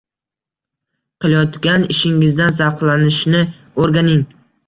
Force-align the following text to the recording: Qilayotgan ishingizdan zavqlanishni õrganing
Qilayotgan 1.25 1.85
ishingizdan 1.95 2.57
zavqlanishni 2.61 3.43
õrganing 3.85 4.27